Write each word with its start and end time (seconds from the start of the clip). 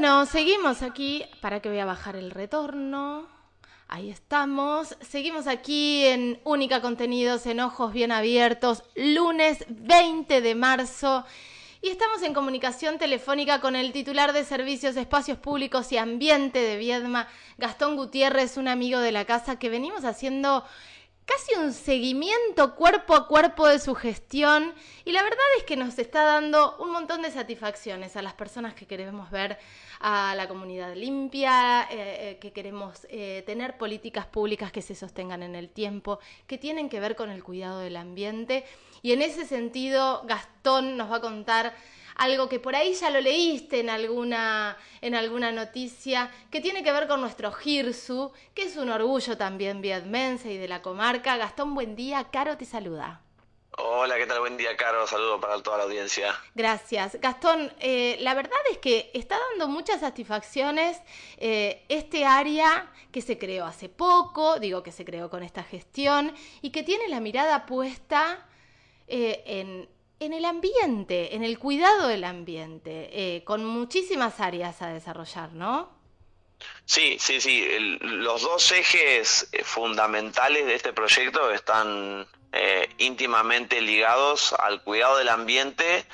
Bueno, 0.00 0.24
seguimos 0.24 0.80
aquí. 0.80 1.26
¿Para 1.42 1.60
que 1.60 1.68
voy 1.68 1.78
a 1.78 1.84
bajar 1.84 2.16
el 2.16 2.30
retorno? 2.30 3.26
Ahí 3.86 4.08
estamos. 4.08 4.96
Seguimos 5.02 5.46
aquí 5.46 6.06
en 6.06 6.40
Única 6.44 6.80
Contenidos 6.80 7.44
en 7.44 7.60
Ojos 7.60 7.92
Bien 7.92 8.10
Abiertos, 8.10 8.82
lunes 8.94 9.66
20 9.68 10.40
de 10.40 10.54
marzo. 10.54 11.26
Y 11.82 11.90
estamos 11.90 12.22
en 12.22 12.32
comunicación 12.32 12.96
telefónica 12.96 13.60
con 13.60 13.76
el 13.76 13.92
titular 13.92 14.32
de 14.32 14.44
Servicios, 14.44 14.96
Espacios 14.96 15.36
Públicos 15.36 15.92
y 15.92 15.98
Ambiente 15.98 16.60
de 16.60 16.78
Viedma, 16.78 17.28
Gastón 17.58 17.96
Gutiérrez, 17.96 18.56
un 18.56 18.68
amigo 18.68 19.00
de 19.00 19.12
la 19.12 19.26
casa 19.26 19.58
que 19.58 19.68
venimos 19.68 20.06
haciendo 20.06 20.64
casi 21.30 21.54
un 21.54 21.72
seguimiento 21.72 22.74
cuerpo 22.74 23.14
a 23.14 23.28
cuerpo 23.28 23.68
de 23.68 23.78
su 23.78 23.94
gestión 23.94 24.74
y 25.04 25.12
la 25.12 25.22
verdad 25.22 25.38
es 25.58 25.64
que 25.64 25.76
nos 25.76 25.96
está 25.98 26.24
dando 26.24 26.76
un 26.78 26.90
montón 26.90 27.22
de 27.22 27.30
satisfacciones 27.30 28.16
a 28.16 28.22
las 28.22 28.34
personas 28.34 28.74
que 28.74 28.86
queremos 28.86 29.30
ver 29.30 29.56
a 30.00 30.34
la 30.34 30.48
comunidad 30.48 30.94
limpia, 30.96 31.82
eh, 31.82 32.30
eh, 32.30 32.38
que 32.40 32.52
queremos 32.52 33.06
eh, 33.10 33.44
tener 33.46 33.78
políticas 33.78 34.26
públicas 34.26 34.72
que 34.72 34.82
se 34.82 34.96
sostengan 34.96 35.44
en 35.44 35.54
el 35.54 35.68
tiempo, 35.68 36.18
que 36.48 36.58
tienen 36.58 36.88
que 36.88 36.98
ver 36.98 37.14
con 37.14 37.30
el 37.30 37.44
cuidado 37.44 37.78
del 37.78 37.96
ambiente. 37.96 38.64
Y 39.02 39.12
en 39.12 39.22
ese 39.22 39.46
sentido, 39.46 40.22
Gastón 40.26 40.96
nos 40.96 41.12
va 41.12 41.16
a 41.16 41.20
contar 41.20 41.74
algo 42.20 42.50
que 42.50 42.60
por 42.60 42.76
ahí 42.76 42.92
ya 42.92 43.08
lo 43.08 43.18
leíste 43.22 43.80
en 43.80 43.88
alguna, 43.88 44.76
en 45.00 45.14
alguna 45.14 45.52
noticia, 45.52 46.30
que 46.50 46.60
tiene 46.60 46.82
que 46.82 46.92
ver 46.92 47.08
con 47.08 47.22
nuestro 47.22 47.50
Girsu, 47.50 48.30
que 48.54 48.64
es 48.64 48.76
un 48.76 48.90
orgullo 48.90 49.38
también 49.38 49.80
vietmense 49.80 50.52
y 50.52 50.58
de 50.58 50.68
la 50.68 50.82
comarca. 50.82 51.38
Gastón, 51.38 51.74
buen 51.74 51.96
día, 51.96 52.24
Caro 52.30 52.58
te 52.58 52.66
saluda. 52.66 53.22
Hola, 53.78 54.18
¿qué 54.18 54.26
tal? 54.26 54.40
Buen 54.40 54.58
día, 54.58 54.76
Caro. 54.76 55.06
Saludo 55.06 55.40
para 55.40 55.62
toda 55.62 55.78
la 55.78 55.84
audiencia. 55.84 56.34
Gracias. 56.54 57.18
Gastón, 57.22 57.72
eh, 57.80 58.18
la 58.20 58.34
verdad 58.34 58.60
es 58.70 58.76
que 58.76 59.10
está 59.14 59.38
dando 59.52 59.68
muchas 59.68 60.00
satisfacciones 60.00 61.00
eh, 61.38 61.86
este 61.88 62.26
área 62.26 62.92
que 63.12 63.22
se 63.22 63.38
creó 63.38 63.64
hace 63.64 63.88
poco, 63.88 64.58
digo 64.58 64.82
que 64.82 64.92
se 64.92 65.06
creó 65.06 65.30
con 65.30 65.42
esta 65.42 65.62
gestión, 65.62 66.34
y 66.60 66.68
que 66.68 66.82
tiene 66.82 67.08
la 67.08 67.20
mirada 67.20 67.64
puesta 67.64 68.46
eh, 69.08 69.42
en 69.46 69.88
en 70.20 70.32
el 70.34 70.44
ambiente, 70.44 71.34
en 71.34 71.42
el 71.42 71.58
cuidado 71.58 72.06
del 72.06 72.24
ambiente, 72.24 73.08
eh, 73.12 73.42
con 73.44 73.64
muchísimas 73.64 74.38
áreas 74.38 74.80
a 74.82 74.88
desarrollar, 74.88 75.52
¿no? 75.52 75.98
Sí, 76.84 77.16
sí, 77.18 77.40
sí. 77.40 77.66
los 78.00 78.42
dos 78.42 78.70
ejes 78.72 79.48
eh, 79.52 79.64
fundamentales 79.64 80.66
de 80.66 80.74
este 80.74 80.92
proyecto 80.92 81.50
están 81.50 82.26
eh, 82.52 82.88
íntimamente 82.98 83.80
ligados 83.80 84.52
al 84.52 84.82
cuidado 84.82 85.16
del 85.16 85.30
ambiente 85.30 86.04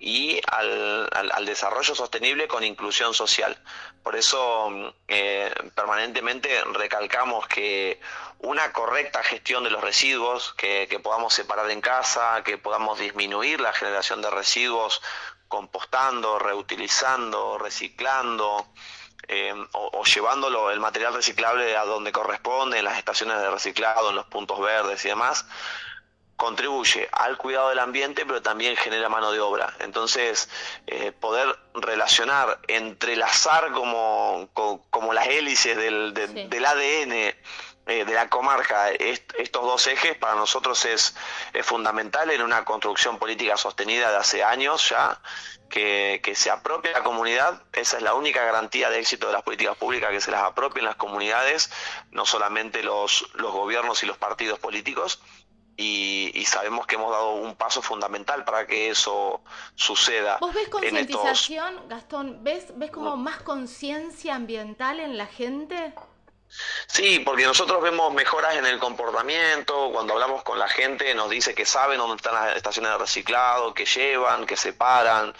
y 0.00 0.40
al, 0.46 1.08
desarrollo 1.46 1.94
sostenible 1.94 2.46
con 2.46 2.62
inclusión 2.62 3.14
social. 3.14 3.58
Por 4.02 4.16
eso 4.16 4.94
eh, 5.08 5.52
permanentemente 5.74 6.62
recalcamos 6.72 7.46
que 7.48 7.98
una 8.40 8.72
correcta 8.72 9.22
gestión 9.22 9.64
de 9.64 9.70
los 9.70 9.82
residuos, 9.82 10.54
que, 10.54 11.00
podamos 11.02 11.34
separar 11.34 11.70
en 11.70 11.80
casa, 11.80 12.42
que 12.44 12.58
podamos 12.58 12.98
disminuir 12.98 13.60
la 13.60 13.72
generación 13.72 14.22
de 14.22 14.30
residuos 14.30 15.02
compostando, 15.48 16.38
reutilizando, 16.38 17.58
reciclando, 17.58 18.66
eh, 19.26 19.52
o, 19.72 19.90
o, 19.92 20.04
llevándolo 20.04 20.70
el 20.70 20.80
material 20.80 21.14
reciclable 21.14 21.76
a 21.76 21.84
donde 21.84 22.12
corresponde, 22.12 22.78
en 22.78 22.84
las 22.84 22.98
estaciones 22.98 23.38
de 23.38 23.50
reciclado, 23.50 24.10
en 24.10 24.16
los 24.16 24.26
puntos 24.26 24.60
verdes 24.60 25.04
y 25.04 25.08
demás, 25.08 25.44
contribuye 26.38 27.08
al 27.10 27.36
cuidado 27.36 27.70
del 27.70 27.80
ambiente, 27.80 28.24
pero 28.24 28.40
también 28.40 28.76
genera 28.76 29.08
mano 29.08 29.32
de 29.32 29.40
obra. 29.40 29.74
Entonces, 29.80 30.48
eh, 30.86 31.10
poder 31.10 31.58
relacionar, 31.74 32.60
entrelazar 32.68 33.72
como, 33.72 34.48
como, 34.54 35.12
las 35.12 35.26
hélices 35.26 35.76
del, 35.76 36.14
del 36.14 36.64
ADN 36.64 37.34
eh, 37.88 38.04
de 38.04 38.12
la 38.12 38.28
comarca 38.28 38.90
estos 38.90 39.62
dos 39.62 39.86
ejes 39.86 40.14
para 40.18 40.34
nosotros 40.34 40.84
es, 40.84 41.16
es, 41.54 41.64
fundamental 41.64 42.30
en 42.30 42.42
una 42.42 42.62
construcción 42.62 43.18
política 43.18 43.56
sostenida 43.56 44.10
de 44.10 44.16
hace 44.18 44.44
años 44.44 44.90
ya, 44.90 45.18
que, 45.70 46.20
que 46.22 46.34
se 46.34 46.50
apropie 46.50 46.92
la 46.92 47.02
comunidad, 47.02 47.62
esa 47.72 47.96
es 47.96 48.02
la 48.02 48.12
única 48.12 48.44
garantía 48.44 48.90
de 48.90 48.98
éxito 48.98 49.28
de 49.28 49.32
las 49.32 49.42
políticas 49.42 49.74
públicas, 49.78 50.10
que 50.10 50.20
se 50.20 50.30
las 50.30 50.42
apropien 50.42 50.84
las 50.84 50.96
comunidades, 50.96 51.70
no 52.10 52.26
solamente 52.26 52.82
los, 52.82 53.26
los 53.32 53.52
gobiernos 53.52 54.02
y 54.02 54.06
los 54.06 54.18
partidos 54.18 54.58
políticos, 54.58 55.22
y, 55.80 56.44
sabemos 56.44 56.86
que 56.86 56.96
hemos 56.96 57.10
dado 57.10 57.36
un 57.36 57.54
paso 57.54 57.80
fundamental 57.80 58.44
para 58.44 58.66
que 58.66 58.90
eso 58.90 59.40
suceda. 59.76 60.36
¿Vos 60.40 60.52
ves 60.52 60.68
concientización, 60.68 61.88
Gastón? 61.88 62.42
¿Ves, 62.42 62.76
¿Ves 62.76 62.90
como 62.90 63.16
más 63.16 63.40
conciencia 63.42 64.34
ambiental 64.34 64.98
en 64.98 65.16
la 65.16 65.26
gente? 65.26 65.94
Sí, 66.86 67.20
porque 67.20 67.44
nosotros 67.44 67.82
vemos 67.82 68.12
mejoras 68.12 68.56
en 68.56 68.64
el 68.64 68.78
comportamiento, 68.78 69.90
cuando 69.92 70.14
hablamos 70.14 70.42
con 70.42 70.58
la 70.58 70.68
gente 70.68 71.14
nos 71.14 71.28
dice 71.28 71.54
que 71.54 71.66
saben 71.66 71.98
dónde 71.98 72.16
están 72.16 72.34
las 72.34 72.56
estaciones 72.56 72.90
de 72.92 72.98
reciclado, 72.98 73.74
que 73.74 73.84
llevan, 73.84 74.46
que 74.46 74.56
separan, 74.56 75.34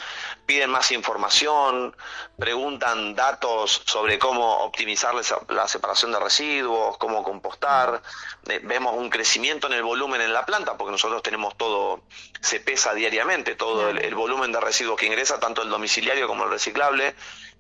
piden 0.47 0.70
más 0.70 0.92
información, 0.92 1.97
preguntan 2.38 3.14
datos 3.14 3.82
sobre 3.86 4.18
cómo 4.18 4.58
optimizar 4.64 5.14
la 5.48 5.66
separación 5.66 6.12
de 6.12 6.20
residuos, 6.20 6.98
cómo 6.98 7.22
compostar, 7.22 8.02
eh, 8.48 8.60
vemos 8.62 8.94
un 8.94 9.10
crecimiento 9.10 9.66
en 9.66 9.72
el 9.72 9.82
volumen 9.82 10.20
en 10.20 10.32
la 10.32 10.44
planta, 10.44 10.76
porque 10.76 10.92
nosotros 10.92 11.22
tenemos 11.22 11.56
todo, 11.56 12.02
se 12.41 12.60
pesa 12.60 12.94
diariamente, 12.94 13.56
todo 13.56 13.88
el, 13.88 13.98
el 13.98 14.14
volumen 14.14 14.52
de 14.52 14.60
residuos 14.60 14.98
que 14.98 15.06
ingresa, 15.06 15.41
tanto 15.41 15.62
el 15.62 15.70
domiciliario 15.70 16.28
como 16.28 16.44
el 16.44 16.50
reciclable, 16.50 17.14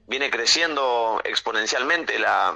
viene 0.06 0.30
creciendo 0.30 1.20
exponencialmente 1.24 2.18
la 2.18 2.54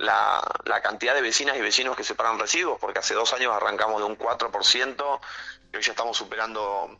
la, 0.00 0.42
la, 0.64 0.80
cantidad 0.80 1.14
de 1.14 1.20
vecinas 1.20 1.56
y 1.56 1.60
vecinos 1.60 1.96
que 1.96 2.04
separan 2.04 2.38
residuos, 2.38 2.78
porque 2.80 2.98
hace 2.98 3.14
dos 3.14 3.32
años 3.32 3.52
arrancamos 3.54 4.00
de 4.00 4.06
un 4.06 4.16
4% 4.16 5.20
y 5.72 5.76
hoy 5.76 5.82
ya 5.82 5.92
estamos 5.92 6.16
superando 6.16 6.98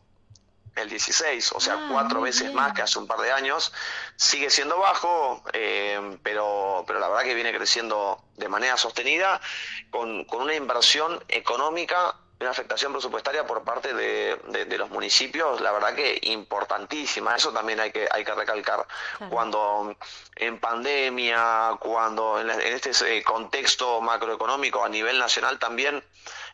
el 0.75 0.89
16, 0.89 1.51
o 1.53 1.59
sea, 1.59 1.73
ah, 1.73 1.87
cuatro 1.91 2.21
veces 2.21 2.53
más 2.53 2.73
que 2.73 2.81
hace 2.81 2.97
un 2.99 3.07
par 3.07 3.19
de 3.19 3.31
años. 3.31 3.73
Sigue 4.15 4.49
siendo 4.49 4.77
bajo, 4.77 5.43
eh, 5.53 6.17
pero, 6.23 6.83
pero 6.87 6.99
la 6.99 7.09
verdad 7.09 7.23
que 7.23 7.35
viene 7.35 7.53
creciendo 7.53 8.23
de 8.37 8.47
manera 8.47 8.77
sostenida, 8.77 9.41
con, 9.89 10.23
con 10.25 10.41
una 10.41 10.55
inversión 10.55 11.23
económica 11.27 12.15
una 12.41 12.51
afectación 12.51 12.91
presupuestaria 12.91 13.45
por 13.45 13.63
parte 13.63 13.93
de, 13.93 14.37
de, 14.65 14.77
los 14.77 14.89
municipios, 14.89 15.61
la 15.61 15.71
verdad 15.71 15.93
que 15.93 16.19
importantísima. 16.23 17.35
Eso 17.35 17.51
también 17.51 17.79
hay 17.79 17.91
que, 17.91 18.07
hay 18.11 18.23
que 18.23 18.33
recalcar. 18.33 18.85
Cuando 19.29 19.95
en 20.35 20.59
pandemia, 20.59 21.77
cuando 21.79 22.39
en, 22.39 22.49
este 22.49 22.91
eh, 23.17 23.23
contexto 23.23 24.01
macroeconómico 24.01 24.83
a 24.83 24.89
nivel 24.89 25.19
nacional 25.19 25.59
también 25.59 26.03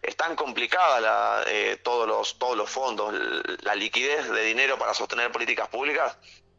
están 0.01 0.35
complicadas 0.35 1.01
la, 1.01 1.43
eh, 1.47 1.79
todos, 1.83 2.07
los, 2.07 2.37
todos 2.37 2.57
los 2.57 2.69
fondos, 2.69 3.13
la 3.61 3.75
liquidez 3.75 4.29
de 4.29 4.43
dinero 4.43 4.77
para 4.77 4.93
sostener 4.93 5.31
políticas 5.31 5.67
públicas, 5.69 6.17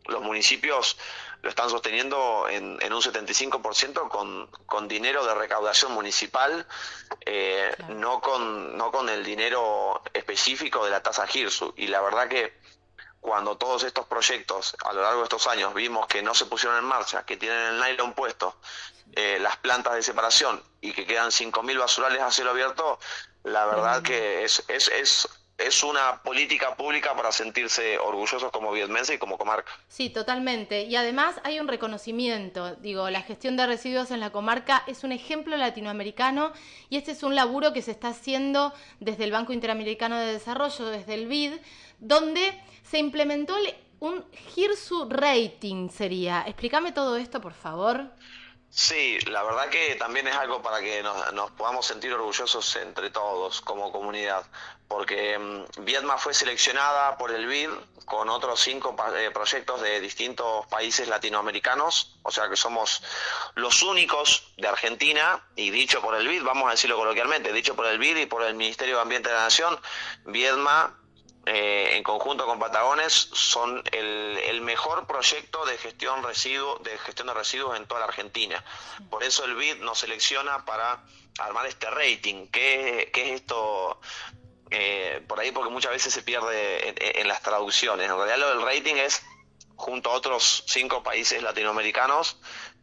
los 0.08 0.22
municipios 0.22 0.96
lo 1.42 1.50
están 1.50 1.70
sosteniendo 1.70 2.48
en, 2.48 2.78
en 2.80 2.92
un 2.92 3.00
75% 3.00 4.08
con, 4.08 4.46
con 4.66 4.88
dinero 4.88 5.24
de 5.24 5.34
recaudación 5.34 5.92
municipal, 5.92 6.66
eh, 7.24 7.74
no, 7.90 8.20
con, 8.20 8.76
no 8.76 8.90
con 8.90 9.08
el 9.08 9.24
dinero 9.24 10.02
específico 10.12 10.84
de 10.84 10.90
la 10.90 11.02
tasa 11.02 11.26
GIRSU. 11.26 11.74
Y 11.76 11.86
la 11.86 12.00
verdad 12.00 12.28
que 12.28 12.58
cuando 13.20 13.56
todos 13.56 13.84
estos 13.84 14.06
proyectos 14.06 14.76
a 14.84 14.92
lo 14.92 15.02
largo 15.02 15.20
de 15.20 15.24
estos 15.24 15.46
años 15.46 15.74
vimos 15.74 16.06
que 16.06 16.22
no 16.22 16.34
se 16.34 16.46
pusieron 16.46 16.78
en 16.78 16.84
marcha, 16.84 17.24
que 17.24 17.36
tienen 17.36 17.58
el 17.58 17.80
nylon 17.80 18.14
puesto, 18.14 18.56
eh, 19.14 19.38
las 19.40 19.56
plantas 19.56 19.94
de 19.94 20.02
separación 20.02 20.62
y 20.80 20.92
que 20.92 21.06
quedan 21.06 21.30
5.000 21.30 21.78
basurales 21.78 22.20
a 22.20 22.30
cielo 22.30 22.50
abierto, 22.50 22.98
la 23.44 23.66
verdad 23.66 24.02
que 24.02 24.44
es, 24.44 24.64
es, 24.68 24.88
es 24.88 25.28
es 25.58 25.82
una 25.82 26.22
política 26.22 26.76
pública 26.76 27.14
para 27.16 27.32
sentirse 27.32 27.98
orgullosos 27.98 28.50
como 28.52 28.70
vietmense 28.70 29.14
y 29.14 29.18
como 29.18 29.36
comarca. 29.36 29.72
Sí, 29.88 30.08
totalmente. 30.08 30.84
Y 30.84 30.94
además 30.94 31.40
hay 31.42 31.58
un 31.58 31.66
reconocimiento. 31.66 32.76
Digo, 32.76 33.10
la 33.10 33.22
gestión 33.22 33.56
de 33.56 33.66
residuos 33.66 34.12
en 34.12 34.20
la 34.20 34.30
comarca 34.30 34.84
es 34.86 35.02
un 35.02 35.10
ejemplo 35.10 35.56
latinoamericano 35.56 36.52
y 36.88 36.96
este 36.96 37.10
es 37.10 37.24
un 37.24 37.34
laburo 37.34 37.72
que 37.72 37.82
se 37.82 37.90
está 37.90 38.08
haciendo 38.08 38.72
desde 39.00 39.24
el 39.24 39.32
Banco 39.32 39.52
Interamericano 39.52 40.16
de 40.16 40.32
Desarrollo, 40.32 40.86
desde 40.86 41.14
el 41.14 41.26
BID, 41.26 41.54
donde 41.98 42.62
se 42.88 42.98
implementó 42.98 43.56
un 43.98 44.24
HIRSU 44.54 45.08
rating, 45.10 45.88
sería. 45.88 46.44
Explícame 46.46 46.92
todo 46.92 47.16
esto, 47.16 47.40
por 47.40 47.52
favor. 47.52 48.12
Sí, 48.70 49.18
la 49.30 49.42
verdad 49.42 49.70
que 49.70 49.94
también 49.94 50.26
es 50.28 50.36
algo 50.36 50.60
para 50.60 50.80
que 50.80 51.02
nos, 51.02 51.50
podamos 51.52 51.86
sentir 51.86 52.12
orgullosos 52.12 52.76
entre 52.76 53.10
todos 53.10 53.62
como 53.62 53.90
comunidad, 53.90 54.44
porque 54.88 55.38
mm, 55.38 55.84
Vietma 55.84 56.18
fue 56.18 56.34
seleccionada 56.34 57.16
por 57.18 57.30
el 57.30 57.46
BID 57.46 57.70
con 58.08 58.30
otros 58.30 58.58
cinco 58.58 58.96
eh, 59.16 59.30
proyectos 59.32 59.82
de 59.82 60.00
distintos 60.00 60.66
países 60.66 61.08
latinoamericanos, 61.08 62.18
o 62.22 62.30
sea 62.30 62.48
que 62.48 62.56
somos 62.56 63.02
los 63.54 63.82
únicos 63.82 64.54
de 64.56 64.66
Argentina, 64.66 65.44
y 65.54 65.70
dicho 65.70 66.00
por 66.00 66.14
el 66.14 66.26
BID, 66.26 66.42
vamos 66.42 66.68
a 66.68 66.70
decirlo 66.70 66.96
coloquialmente, 66.96 67.52
dicho 67.52 67.76
por 67.76 67.86
el 67.86 67.98
BID 67.98 68.16
y 68.16 68.26
por 68.26 68.42
el 68.42 68.54
Ministerio 68.54 68.96
de 68.96 69.02
Ambiente 69.02 69.28
de 69.28 69.34
la 69.34 69.42
Nación, 69.42 69.78
Viedma 70.24 70.98
eh, 71.50 71.96
en 71.96 72.02
conjunto 72.02 72.46
con 72.46 72.58
Patagones, 72.58 73.12
son 73.12 73.82
el, 73.92 74.60
mejor 74.62 75.06
proyecto 75.06 75.64
de 75.64 75.78
gestión, 75.78 76.22
residuo, 76.22 76.78
de 76.80 76.98
gestión 76.98 77.28
de 77.28 77.34
residuos 77.34 77.76
en 77.76 77.86
toda 77.86 78.00
la 78.00 78.06
Argentina. 78.06 78.62
Por 79.08 79.24
eso 79.24 79.44
el 79.46 79.54
BID 79.54 79.76
nos 79.76 79.98
selecciona 79.98 80.64
para 80.66 81.02
armar 81.38 81.64
este 81.66 81.88
rating. 81.88 82.48
¿Qué, 82.48 83.10
qué 83.14 83.28
es 83.28 83.40
esto? 83.40 83.98
Eh, 84.70 85.22
por 85.26 85.40
ahí 85.40 85.50
porque 85.50 85.70
muchas 85.70 85.92
veces 85.92 86.12
se 86.12 86.22
pierde 86.22 87.20
en, 87.20 87.28
las 87.28 87.42
traducciones. 87.42 88.08
En 88.08 88.16
realidad 88.16 88.38
lo 88.38 88.48
del 88.50 88.62
rating 88.62 88.96
es, 88.96 89.22
junto 89.76 90.10
a 90.10 90.14
otros 90.14 90.64
cinco 90.66 91.02
países 91.02 91.42
latinoamericanos, 91.42 92.38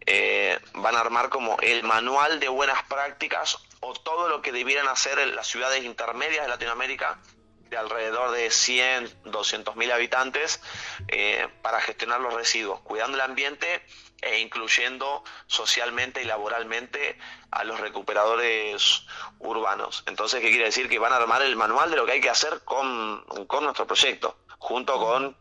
eh, 0.06 0.60
van 0.74 0.96
a 0.96 1.00
armar 1.00 1.30
como 1.30 1.58
el 1.62 1.84
manual 1.84 2.40
de 2.40 2.48
buenas 2.48 2.84
prácticas 2.84 3.58
o 3.80 3.94
todo 3.94 4.30
lo 4.30 4.42
que 4.42 4.52
debieran 4.52 4.88
hacer 4.88 5.18
las 5.28 5.48
ciudades 5.48 5.84
intermedias 5.84 6.44
de 6.44 6.50
Latinoamérica 6.50 7.20
de 7.70 7.78
alrededor 7.78 8.32
de 8.32 8.50
100, 8.50 9.10
200 9.26 9.76
mil 9.76 9.92
habitantes 9.92 10.62
eh, 11.08 11.48
para 11.62 11.82
gestionar 11.82 12.22
los 12.22 12.34
residuos, 12.34 12.80
cuidando 12.82 13.18
el 13.18 13.22
ambiente 13.22 13.84
e 14.22 14.40
incluyendo 14.40 15.24
socialmente 15.48 16.22
y 16.22 16.26
laboralmente 16.26 17.18
a 17.52 17.64
los 17.64 17.80
recuperadores 17.80 19.06
urbanos. 19.40 20.04
Entonces, 20.08 20.42
¿qué 20.42 20.50
quiere 20.50 20.66
decir? 20.66 20.90
Que 20.90 21.00
van 21.00 21.14
a 21.14 21.18
armar 21.18 21.42
el 21.42 21.56
manual 21.56 21.92
de 21.92 21.98
lo 21.98 22.06
que 22.06 22.14
hay 22.14 22.22
que 22.22 22.30
hacer 22.30 22.62
con, 22.64 23.26
nuestro 23.62 23.86
proyecto, 23.86 24.38
junto 24.58 24.98
con 24.98 25.38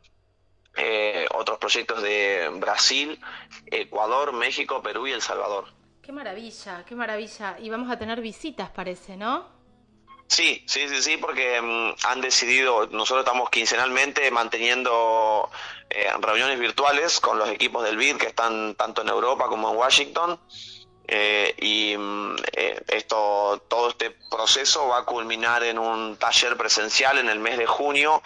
eh, 0.76 1.26
otros 1.34 1.58
proyectos 1.58 2.02
de 2.02 2.50
Brasil, 2.54 3.20
Ecuador, 3.66 4.32
México, 4.32 4.82
Perú 4.82 5.06
y 5.06 5.12
El 5.12 5.22
Salvador. 5.22 5.66
Qué 6.02 6.12
maravilla, 6.12 6.84
qué 6.84 6.94
maravilla. 6.94 7.56
Y 7.58 7.70
vamos 7.70 7.90
a 7.90 7.98
tener 7.98 8.20
visitas, 8.20 8.68
parece, 8.70 9.16
¿no? 9.16 9.53
Sí, 10.26 10.64
sí, 10.66 10.88
sí, 10.88 11.02
sí, 11.02 11.16
porque 11.16 11.60
mm, 11.60 12.06
han 12.06 12.20
decidido, 12.20 12.86
nosotros 12.88 13.24
estamos 13.24 13.50
quincenalmente 13.50 14.30
manteniendo 14.30 15.50
eh, 15.90 16.10
reuniones 16.20 16.58
virtuales 16.58 17.20
con 17.20 17.38
los 17.38 17.48
equipos 17.50 17.84
del 17.84 17.96
BID 17.96 18.16
que 18.16 18.26
están 18.26 18.74
tanto 18.74 19.02
en 19.02 19.08
Europa 19.08 19.46
como 19.48 19.70
en 19.70 19.76
Washington. 19.76 20.40
Eh, 21.06 21.54
y 21.58 21.96
mm, 21.96 22.36
eh, 22.52 22.82
esto, 22.88 23.62
todo 23.68 23.90
este 23.90 24.16
proceso 24.30 24.88
va 24.88 25.00
a 25.00 25.04
culminar 25.04 25.62
en 25.62 25.78
un 25.78 26.16
taller 26.16 26.56
presencial 26.56 27.18
en 27.18 27.28
el 27.28 27.38
mes 27.38 27.58
de 27.58 27.66
junio 27.66 28.22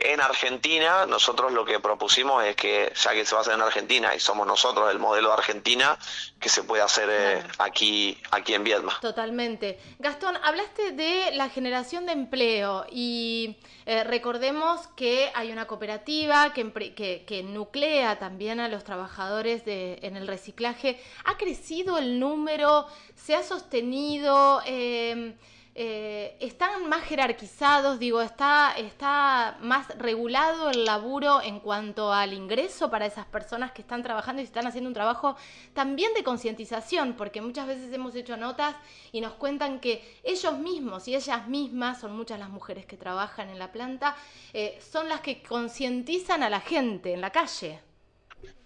en 0.00 0.20
Argentina, 0.20 1.06
nosotros 1.06 1.52
lo 1.52 1.64
que 1.64 1.80
propusimos 1.80 2.44
es 2.44 2.56
que, 2.56 2.92
ya 2.94 3.12
que 3.12 3.24
se 3.24 3.34
va 3.34 3.40
a 3.40 3.42
hacer 3.42 3.54
en 3.54 3.62
Argentina 3.62 4.14
y 4.14 4.20
somos 4.20 4.46
nosotros 4.46 4.90
el 4.90 4.98
modelo 4.98 5.28
de 5.28 5.34
Argentina, 5.34 5.98
que 6.38 6.48
se 6.48 6.62
puede 6.62 6.82
hacer 6.82 7.08
eh, 7.10 7.42
aquí, 7.58 8.16
aquí 8.30 8.54
en 8.54 8.64
Viedma. 8.64 8.98
Totalmente. 9.00 9.78
Gastón, 9.98 10.36
hablaste 10.42 10.92
de 10.92 11.32
la 11.32 11.48
generación 11.48 12.06
de 12.06 12.12
empleo 12.12 12.86
y 12.90 13.58
eh, 13.86 14.04
recordemos 14.04 14.86
que 14.96 15.30
hay 15.34 15.52
una 15.52 15.66
cooperativa 15.66 16.52
que, 16.52 16.72
que, 16.94 17.24
que, 17.26 17.42
nuclea 17.42 18.18
también 18.18 18.60
a 18.60 18.68
los 18.68 18.84
trabajadores 18.84 19.64
de, 19.64 19.98
en 20.02 20.16
el 20.16 20.26
reciclaje. 20.26 21.02
¿Ha 21.24 21.36
crecido 21.36 21.98
el 21.98 22.18
número? 22.18 22.86
¿Se 23.16 23.34
ha 23.34 23.42
sostenido? 23.42 24.62
Eh, 24.64 25.34
eh, 25.72 26.36
están 26.40 26.88
más 26.88 27.04
jerarquizados, 27.04 28.00
digo, 28.00 28.20
está, 28.20 28.74
está 28.76 29.56
más 29.60 29.86
regulado 29.98 30.70
el 30.70 30.84
laburo 30.84 31.40
en 31.40 31.60
cuanto 31.60 32.12
al 32.12 32.32
ingreso 32.32 32.90
para 32.90 33.06
esas 33.06 33.24
personas 33.26 33.70
que 33.70 33.82
están 33.82 34.02
trabajando 34.02 34.42
y 34.42 34.44
están 34.44 34.66
haciendo 34.66 34.88
un 34.88 34.94
trabajo 34.94 35.36
también 35.72 36.12
de 36.14 36.24
concientización, 36.24 37.14
porque 37.14 37.40
muchas 37.40 37.68
veces 37.68 37.92
hemos 37.92 38.16
hecho 38.16 38.36
notas 38.36 38.74
y 39.12 39.20
nos 39.20 39.34
cuentan 39.34 39.78
que 39.78 40.18
ellos 40.24 40.58
mismos 40.58 41.06
y 41.06 41.14
ellas 41.14 41.46
mismas, 41.46 42.00
son 42.00 42.16
muchas 42.16 42.40
las 42.40 42.50
mujeres 42.50 42.84
que 42.84 42.96
trabajan 42.96 43.48
en 43.48 43.60
la 43.60 43.70
planta, 43.70 44.16
eh, 44.52 44.76
son 44.90 45.08
las 45.08 45.20
que 45.20 45.40
concientizan 45.40 46.42
a 46.42 46.50
la 46.50 46.60
gente 46.60 47.12
en 47.12 47.20
la 47.20 47.30
calle. 47.30 47.80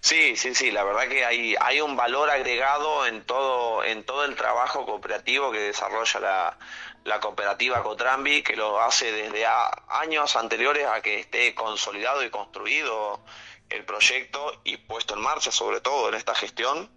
Sí, 0.01 0.37
sí, 0.37 0.55
sí, 0.55 0.71
la 0.71 0.85
verdad 0.85 1.09
que 1.09 1.25
hay, 1.25 1.55
hay 1.61 1.81
un 1.81 1.97
valor 1.97 2.29
agregado 2.29 3.07
en 3.07 3.25
todo, 3.25 3.83
en 3.83 4.05
todo 4.05 4.25
el 4.25 4.37
trabajo 4.37 4.85
cooperativo 4.85 5.51
que 5.51 5.61
desarrolla 5.61 6.21
la, 6.21 6.59
la 7.05 7.21
cooperativa 7.21 7.83
Cotrambi, 7.83 8.43
que 8.43 8.57
lo 8.57 8.81
hace 8.81 9.13
desde 9.13 9.47
años 9.89 10.37
anteriores 10.37 10.87
a 10.87 11.01
que 11.03 11.21
esté 11.21 11.55
consolidado 11.55 12.25
y 12.25 12.31
construido 12.31 13.23
el 13.69 13.85
proyecto 13.85 14.61
y 14.65 14.79
puesto 14.79 15.15
en 15.15 15.21
marcha, 15.21 15.53
sobre 15.53 15.81
todo 15.81 16.09
en 16.09 16.15
esta 16.15 16.35
gestión, 16.35 16.91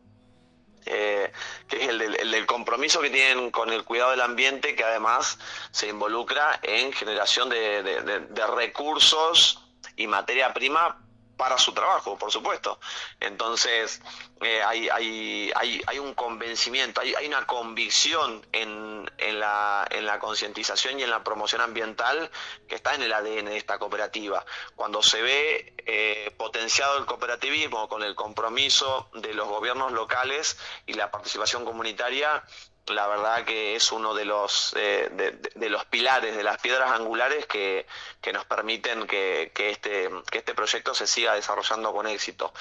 eh, 0.86 1.32
que 1.68 1.84
es 1.84 1.90
el 1.90 2.00
del, 2.00 2.46
compromiso 2.46 3.02
que 3.02 3.10
tienen 3.10 3.52
con 3.52 3.72
el 3.72 3.84
cuidado 3.84 4.12
del 4.12 4.22
ambiente, 4.22 4.76
que 4.76 4.84
además 4.86 5.38
se 5.72 5.90
involucra 5.90 6.60
en 6.64 6.94
generación 6.94 7.50
de 7.50 8.48
recursos 8.56 9.62
y 9.98 10.08
materia 10.08 10.54
prima 10.54 11.07
para 11.38 11.58
su 11.58 11.72
trabajo, 11.74 12.18
por 12.18 12.32
supuesto. 12.32 12.80
Entonces, 13.20 14.02
eh, 14.42 14.62
hay, 14.64 14.90
hay, 14.90 15.52
hay, 15.56 15.82
hay, 15.86 16.00
un 16.00 16.14
convencimiento, 16.14 17.00
hay, 17.00 17.14
hay 17.14 17.28
una 17.28 17.46
convicción 17.46 18.46
en, 18.52 19.10
en 19.18 19.40
la, 19.40 19.88
en 19.92 20.06
la 20.06 20.20
concientización 20.20 21.00
y 21.00 21.04
en 21.04 21.10
la 21.10 21.24
promoción 21.24 21.62
ambiental 21.62 22.30
que 22.68 22.76
está 22.76 22.96
en 22.96 23.04
el 23.04 23.14
ADN 23.14 23.46
de 23.46 23.58
esta 23.58 23.78
cooperativa. 23.78 24.46
Cuando 24.76 25.02
se 25.04 25.22
ve 25.22 25.74
eh, 25.86 26.32
potenciado 26.38 26.98
el 26.98 27.06
cooperativismo 27.06 27.88
con 27.88 28.04
el 28.04 28.16
compromiso 28.16 29.10
de 29.14 29.34
los 29.34 29.48
gobiernos 29.48 29.92
locales 29.92 30.58
y 30.86 30.94
la 30.94 31.12
participación 31.12 31.64
comunitaria, 31.64 32.44
la 32.90 33.08
verdad 33.08 33.44
que 33.46 33.76
es 33.76 33.92
uno 33.92 34.14
de 34.14 34.26
los 34.26 34.74
eh, 34.78 35.10
de, 35.56 35.70
los 35.70 35.86
pilares 35.86 36.36
de 36.36 36.44
las 36.44 36.58
piedras 36.60 36.92
angulares 36.92 37.46
que, 37.46 37.86
que 38.22 38.32
nos 38.32 38.46
permiten 38.46 39.06
que, 39.08 39.52
que, 39.54 39.70
este 39.70 40.10
que 40.32 40.40
este 40.40 40.54
proyecto 40.54 40.94
se 40.94 41.08
siga 41.08 41.34
desarrollando 41.34 41.94
con 41.94 42.08
éxito. 42.08 42.54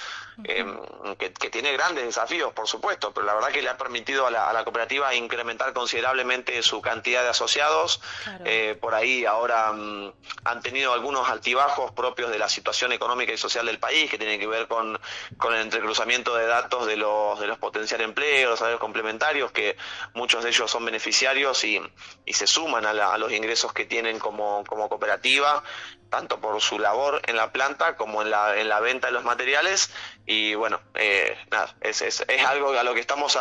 Em, 0.45 0.77
que, 1.17 1.31
tiene 1.31 1.73
grandes 1.73 2.05
desafíos 2.05 2.53
por 2.53 2.67
supuesto 2.67 3.15
pero 3.15 3.25
la 3.25 3.35
verdad 3.35 3.51
que 3.51 3.63
le 3.63 3.69
ha 3.69 3.79
permitido 3.79 4.27
a 4.27 4.31
la, 4.31 4.51
a 4.51 4.53
la 4.53 4.65
cooperativa 4.65 5.15
incrementar 5.15 5.73
considerablemente 5.73 6.63
su 6.63 6.83
cantidad 6.83 7.23
de 7.23 7.29
asociados. 7.31 8.01
Eh, 8.45 8.77
por 8.81 8.95
ahí 8.95 9.25
ahora 9.25 9.73
mm, 9.73 10.13
han 10.45 10.63
tenido 10.63 10.93
algunos 10.93 11.29
altibajos 11.29 11.93
propios 11.93 12.31
de 12.31 12.39
la 12.39 12.49
situación 12.49 12.93
económica 12.93 13.33
y 13.33 13.37
social 13.37 13.67
del 13.67 13.79
país 13.79 14.11
que 14.11 14.19
tienen 14.19 14.41
que 14.41 14.47
ver 14.47 14.67
con, 14.67 14.99
con 15.39 15.55
el 15.55 15.63
entrecruzamiento 15.63 16.35
de 16.35 16.47
datos 16.47 16.87
de 16.87 16.97
los 16.97 17.39
de 17.41 17.47
los 17.47 17.59
potenciales 17.59 18.05
empleos 18.05 18.51
los 18.51 18.59
salarios 18.59 18.81
complementarios 18.81 19.53
que 19.53 19.77
muchos 20.17 20.43
de 20.43 20.51
ellos 20.51 20.71
son 20.71 20.85
beneficiarios 20.85 21.63
y, 21.65 21.81
y 22.25 22.33
se 22.33 22.47
suman 22.47 22.87
a, 22.87 23.19
los 23.19 23.31
ingresos 23.33 23.73
que 23.73 23.85
tienen 23.85 24.19
como, 24.19 24.65
como, 24.65 24.89
cooperativa, 24.89 25.63
tanto 26.11 26.41
por 26.41 26.61
su 26.61 26.79
labor 26.79 27.21
en 27.27 27.37
la 27.37 27.53
planta 27.53 27.97
como 27.97 28.23
en 28.23 28.31
la, 28.31 28.57
en 28.57 28.69
la 28.69 28.81
venta 28.81 29.09
de 29.09 29.13
los 29.13 29.25
materiales. 29.25 29.91
Y 30.25 30.55
bueno, 30.55 30.81
eh, 30.95 31.37
nada, 31.51 31.77
es, 31.83 32.01
es, 32.01 32.25
es, 32.27 32.45
algo 32.45 32.71
a 32.71 32.83
lo 32.83 32.95
que 32.95 33.01
estamos 33.01 33.39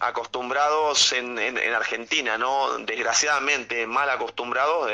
acostumbrados 0.00 1.12
en, 1.12 1.38
en, 1.38 1.72
Argentina, 1.74 2.38
¿no? 2.38 2.78
Desgraciadamente 2.78 3.86
mal 3.86 4.08
acostumbrados 4.08 4.90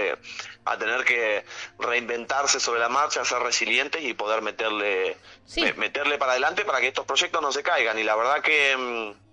a 0.65 0.77
tener 0.77 1.05
que 1.05 1.45
reinventarse 1.79 2.61
sobre 2.61 2.81
la 2.81 2.89
marcha, 2.89 3.25
ser 3.25 3.39
resilientes 3.39 4.03
y 4.03 4.15
poder 4.15 4.43
meterle, 4.43 5.17
meterle 5.77 6.19
para 6.19 6.33
adelante 6.33 6.65
para 6.65 6.81
que 6.81 6.89
estos 6.89 7.07
proyectos 7.07 7.41
no 7.41 7.53
se 7.53 7.63
caigan. 7.63 7.99
Y 7.99 8.03
la 8.03 8.17
verdad 8.17 8.43
que 8.43 8.77
mm, 8.77 9.32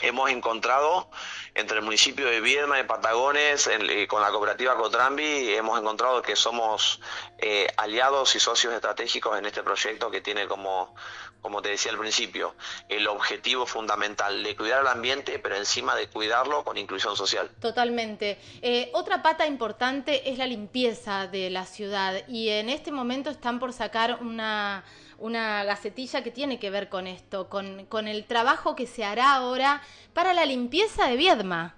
hemos 0.00 0.30
encontrado 0.30 1.08
entre 1.54 1.78
el 1.78 1.84
municipio 1.84 2.26
de 2.26 2.40
Viedma 2.40 2.76
de 2.76 2.84
Patagones 2.84 3.66
eh, 3.66 4.06
con 4.06 4.22
la 4.22 4.30
cooperativa 4.30 4.76
Cotrambi 4.76 5.54
hemos 5.54 5.78
encontrado 5.78 6.22
que 6.22 6.36
somos 6.36 7.00
eh, 7.38 7.66
aliados 7.76 8.34
y 8.36 8.40
socios 8.40 8.72
estratégicos 8.74 9.38
en 9.38 9.46
este 9.46 9.62
proyecto 9.62 10.10
que 10.10 10.20
tiene 10.20 10.46
como 10.46 10.94
como 11.40 11.62
te 11.62 11.70
decía 11.70 11.90
al 11.90 11.98
principio 11.98 12.54
el 12.88 13.06
objetivo 13.08 13.66
fundamental 13.66 14.42
de 14.42 14.56
cuidar 14.56 14.82
el 14.82 14.88
ambiente 14.88 15.38
pero 15.38 15.56
encima 15.56 15.94
de 15.94 16.08
cuidarlo 16.08 16.64
con 16.64 16.76
inclusión 16.76 17.16
social. 17.16 17.50
Totalmente. 17.60 18.38
Eh, 18.62 18.90
otra 18.92 19.22
pata 19.22 19.46
importante 19.46 20.30
es 20.30 20.38
la 20.38 20.46
limpieza 20.46 21.26
de 21.26 21.50
la 21.50 21.64
ciudad 21.66 22.26
y 22.28 22.50
en 22.50 22.68
este 22.68 22.92
momento 22.92 23.30
están 23.30 23.58
por 23.58 23.72
sacar 23.72 24.18
una 24.20 24.84
una 25.20 25.64
gacetilla 25.64 26.24
que 26.24 26.30
tiene 26.30 26.58
que 26.58 26.70
ver 26.70 26.88
con 26.88 27.06
esto, 27.06 27.48
con, 27.48 27.86
con 27.86 28.08
el 28.08 28.26
trabajo 28.26 28.74
que 28.74 28.86
se 28.86 29.04
hará 29.04 29.34
ahora 29.34 29.82
para 30.12 30.32
la 30.34 30.44
limpieza 30.44 31.06
de 31.06 31.16
Viedma. 31.16 31.76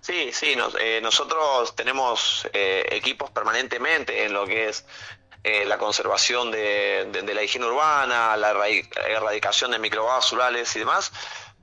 Sí, 0.00 0.30
sí, 0.32 0.54
eh, 0.80 1.00
nosotros 1.02 1.74
tenemos 1.74 2.48
eh, 2.52 2.84
equipos 2.90 3.30
permanentemente 3.30 4.24
en 4.24 4.34
lo 4.34 4.46
que 4.46 4.68
es 4.68 4.84
eh, 5.42 5.64
la 5.64 5.78
conservación 5.78 6.50
de, 6.50 7.08
de, 7.10 7.34
la 7.34 7.42
higiene 7.42 7.66
urbana, 7.66 8.36
la 8.36 8.50
erradicación 9.08 9.70
de 9.70 9.78
microbasurales 9.78 10.76
y 10.76 10.80
demás, 10.80 11.10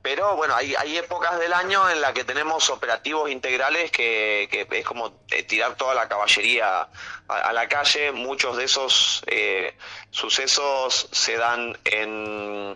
pero 0.01 0.35
bueno, 0.35 0.55
hay, 0.55 0.73
hay 0.75 0.97
épocas 0.97 1.39
del 1.39 1.53
año 1.53 1.87
en 1.89 2.01
las 2.01 2.13
que 2.13 2.23
tenemos 2.23 2.69
operativos 2.71 3.29
integrales 3.29 3.91
que, 3.91 4.47
que 4.51 4.67
es 4.79 4.85
como 4.85 5.21
eh, 5.29 5.43
tirar 5.43 5.75
toda 5.75 5.93
la 5.93 6.07
caballería 6.07 6.87
a, 7.27 7.53
la 7.53 7.67
calle. 7.67 8.11
Muchos 8.11 8.57
de 8.57 8.63
esos 8.63 9.23
eh, 9.27 9.77
sucesos 10.09 11.07
se 11.11 11.37
dan 11.37 11.77
en, 11.85 12.75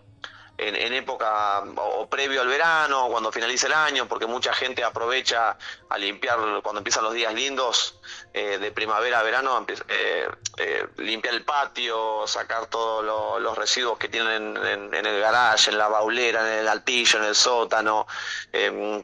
en, 0.58 0.94
época 0.94 1.64
o, 1.78 2.08
previo 2.08 2.42
al 2.42 2.48
verano, 2.48 3.08
cuando 3.10 3.32
finalice 3.32 3.68
el 3.68 3.74
año, 3.74 4.08
porque 4.08 4.26
mucha 4.26 4.54
gente 4.54 4.84
aprovecha 4.84 5.58
a 5.90 5.98
limpiar 5.98 6.38
cuando 6.64 6.80
empiezan 6.80 7.04
los 7.04 7.14
días 7.14 7.34
lindos 7.34 8.00
eh, 8.34 8.58
de 8.58 8.72
primavera 8.72 9.20
a 9.20 9.24
verano, 9.24 9.66
eh, 9.88 10.28
eh, 10.58 10.88
limpiar 10.98 11.36
el 11.36 11.44
patio, 11.44 12.26
sacar 12.28 12.68
todos 12.68 13.04
los 13.42 13.58
residuos 13.58 13.98
que 13.98 14.08
tienen 14.08 14.58
en, 14.58 15.06
el 15.06 15.20
garage, 15.20 15.72
en 15.72 15.78
la 15.78 15.88
baulera, 15.88 16.42
en 16.42 16.60
el 16.60 16.68
altillo, 16.68 17.20
en 17.20 17.26
el 17.26 17.36
sótano. 17.36 18.08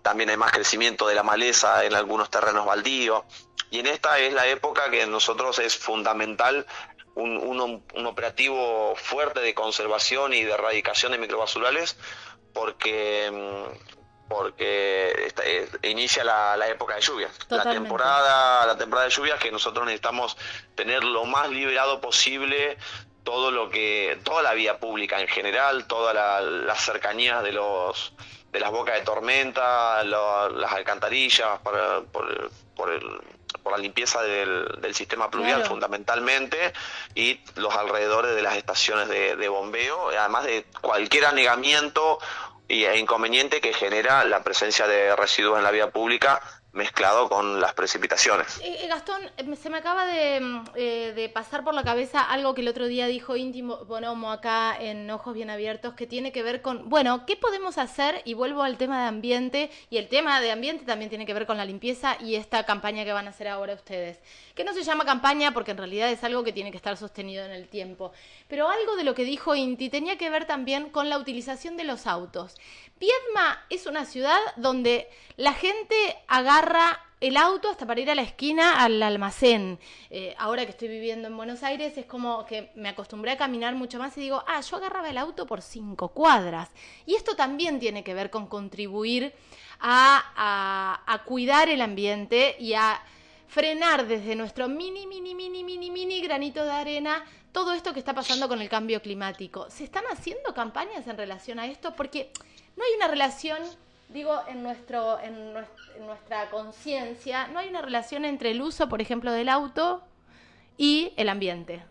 también 0.01 0.29
hay 0.29 0.37
más 0.37 0.51
crecimiento 0.51 1.07
de 1.07 1.15
la 1.15 1.23
maleza 1.23 1.83
en 1.83 1.93
algunos 1.93 2.29
terrenos 2.29 2.65
baldíos. 2.65 3.23
Y 3.69 3.79
en 3.79 3.87
esta 3.87 4.19
es 4.19 4.33
la 4.33 4.47
época 4.47 4.89
que 4.89 5.05
nosotros 5.05 5.59
es 5.59 5.77
fundamental 5.77 6.65
un, 7.15 7.37
un, 7.93 8.05
operativo 8.05 8.95
fuerte 8.95 9.41
de 9.41 9.53
conservación 9.53 10.33
y 10.33 10.43
de 10.43 10.51
erradicación 10.51 11.11
de 11.11 11.17
microbasurales 11.17 11.97
porque 12.53 13.29
mm, 13.31 13.91
porque 14.31 15.33
eh, 15.43 15.69
inicia 15.83 16.23
la, 16.23 16.67
época 16.69 16.95
de 16.95 17.01
lluvias. 17.01 17.31
La 17.49 17.63
temporada, 17.63 18.65
la 18.65 18.77
temporada 18.77 19.09
de 19.09 19.13
lluvias 19.13 19.37
que 19.39 19.51
nosotros 19.51 19.85
necesitamos 19.85 20.37
tener 20.73 21.03
lo 21.03 21.25
más 21.25 21.49
liberado 21.49 21.99
posible 21.99 22.77
todo 23.23 23.51
lo 23.51 23.69
que, 23.69 24.19
toda 24.23 24.41
la 24.41 24.53
vía 24.53 24.79
pública 24.79 25.19
en 25.19 25.27
general, 25.27 25.85
todas 25.85 26.15
las 26.41 26.79
cercanías 26.79 27.43
de 27.43 27.51
los 27.51 28.13
de 28.51 28.59
las 28.59 28.71
bocas 28.71 28.95
de 28.95 29.01
tormenta, 29.01 30.03
las 30.03 30.71
alcantarillas, 30.73 31.59
por, 31.59 32.05
por, 32.75 32.91
el, 32.91 33.21
por 33.71 33.79
la 33.79 33.83
limpieza 33.83 34.21
del, 34.21 34.93
sistema 34.93 35.31
pluvial 35.31 35.63
fundamentalmente 35.63 36.73
y 37.15 37.39
los 37.55 37.73
alrededores 37.73 38.35
de 38.35 38.41
las 38.41 38.57
estaciones 38.57 39.07
de, 39.07 39.47
bombeo, 39.47 40.09
además 40.09 40.43
de 40.43 40.65
cualquier 40.81 41.25
anegamiento 41.25 42.19
e 42.67 42.97
inconveniente 42.97 43.61
que 43.61 43.73
genera 43.73 44.25
la 44.25 44.43
presencia 44.43 44.87
de 44.87 45.15
residuos 45.15 45.57
en 45.57 45.63
la 45.63 45.71
vía 45.71 45.89
pública 45.89 46.41
mezclado 46.73 47.27
con 47.27 47.59
las 47.59 47.73
precipitaciones. 47.73 48.59
Eh, 48.59 48.85
eh, 48.85 48.87
Gastón, 48.87 49.21
eh, 49.37 49.55
se 49.55 49.69
me 49.69 49.77
acaba 49.77 50.05
mm, 50.05 50.73
de, 50.73 51.31
pasar 51.33 51.63
por 51.63 51.73
la 51.73 51.83
cabeza 51.83 52.21
algo 52.21 52.53
que 52.53 52.61
el 52.61 52.69
otro 52.69 52.87
día 52.87 53.07
dijo 53.07 53.35
Íntimo 53.35 53.83
Bonomo 53.85 54.31
acá 54.31 54.77
en 54.79 55.09
Ojos 55.11 55.33
Bien 55.33 55.49
Abiertos, 55.49 55.93
que 55.95 56.07
tiene 56.07 56.31
que 56.31 56.43
ver 56.43 56.61
con, 56.61 56.89
bueno, 56.89 57.25
¿qué 57.25 57.35
podemos 57.35 57.77
hacer? 57.77 58.21
Y 58.23 58.35
vuelvo 58.35 58.63
al 58.63 58.77
tema 58.77 59.01
de 59.01 59.07
ambiente, 59.07 59.69
y 59.89 59.97
el 59.97 60.07
tema 60.07 60.39
de 60.39 60.51
ambiente 60.51 60.85
también 60.85 61.09
tiene 61.09 61.25
que 61.25 61.33
ver 61.33 61.45
con 61.45 61.57
la 61.57 61.65
limpieza 61.65 62.15
y 62.21 62.35
esta 62.35 62.65
campaña 62.65 63.03
que 63.03 63.11
van 63.11 63.27
a 63.27 63.31
hacer 63.31 63.49
ahora 63.49 63.73
ustedes, 63.73 64.19
que 64.55 64.63
no 64.63 64.73
se 64.73 64.83
llama 64.83 65.05
campaña 65.05 65.53
porque 65.53 65.71
en 65.71 65.77
realidad 65.77 66.09
es 66.09 66.23
algo 66.23 66.43
que 66.43 66.53
tiene 66.53 66.71
que 66.71 66.77
estar 66.77 66.95
sostenido 66.95 67.43
en 67.45 67.51
el 67.51 67.67
tiempo, 67.67 68.13
pero 68.47 68.69
algo 68.69 68.95
de 68.95 69.03
lo 69.03 69.13
que 69.13 69.25
dijo 69.25 69.55
Inti 69.55 69.89
tenía 69.89 70.17
que 70.17 70.29
ver 70.29 70.45
también 70.45 70.89
con 70.89 71.09
la 71.09 71.17
utilización 71.17 71.75
de 71.75 71.83
los 71.83 72.07
autos. 72.07 72.55
Viedma 73.01 73.59
es 73.71 73.87
una 73.87 74.05
ciudad 74.05 74.37
donde 74.57 75.09
la 75.35 75.53
gente 75.53 75.95
agarra 76.27 76.99
el 77.19 77.35
auto 77.35 77.67
hasta 77.67 77.87
para 77.87 77.99
ir 77.99 78.11
a 78.11 78.13
la 78.13 78.21
esquina 78.21 78.83
al 78.83 79.01
almacén. 79.01 79.79
Eh, 80.11 80.35
ahora 80.37 80.65
que 80.65 80.69
estoy 80.69 80.87
viviendo 80.87 81.27
en 81.27 81.35
Buenos 81.35 81.63
Aires 81.63 81.97
es 81.97 82.05
como 82.05 82.45
que 82.45 82.69
me 82.75 82.89
acostumbré 82.89 83.31
a 83.31 83.37
caminar 83.37 83.73
mucho 83.73 83.97
más 83.97 84.15
y 84.17 84.21
digo, 84.21 84.43
ah, 84.47 84.61
yo 84.61 84.77
agarraba 84.77 85.09
el 85.09 85.17
auto 85.17 85.47
por 85.47 85.63
cinco 85.63 86.09
cuadras. 86.09 86.69
Y 87.07 87.15
esto 87.15 87.35
también 87.35 87.79
tiene 87.79 88.03
que 88.03 88.13
ver 88.13 88.29
con 88.29 88.45
contribuir 88.45 89.33
a, 89.79 91.01
a 91.07 91.23
cuidar 91.23 91.69
el 91.69 91.81
ambiente 91.81 92.55
y 92.59 92.75
a 92.75 93.01
frenar 93.51 94.07
desde 94.07 94.33
nuestro 94.35 94.69
mini, 94.69 95.05
mini, 95.05 95.35
mini, 95.35 95.63
mini, 95.63 95.91
mini 95.91 96.21
granito 96.21 96.63
de 96.63 96.71
arena 96.71 97.25
todo 97.51 97.73
esto 97.73 97.91
que 97.91 97.99
está 97.99 98.13
pasando 98.13 98.47
con 98.47 98.61
el 98.61 98.69
cambio 98.69 99.01
climático. 99.01 99.69
¿Se 99.69 99.83
están 99.83 100.05
haciendo 100.09 100.53
campañas 100.53 101.05
en 101.05 101.17
relación 101.17 101.59
a 101.59 101.67
esto? 101.67 101.93
Porque 101.93 102.31
no 102.77 102.85
hay 102.85 102.93
una 102.95 103.09
relación, 103.09 103.59
digo, 104.07 104.41
en, 104.47 104.63
nuestro, 104.63 105.19
en, 105.19 105.53
nuestra 105.99 106.49
conciencia, 106.49 107.47
no 107.47 107.59
hay 107.59 107.67
una 107.67 107.81
relación 107.81 108.23
entre 108.23 108.51
el 108.51 108.61
uso, 108.61 108.87
por 108.87 109.01
ejemplo, 109.01 109.33
del 109.33 109.49
auto 109.49 110.01
y 110.77 111.11
el 111.17 111.27
ambiente. 111.27 111.83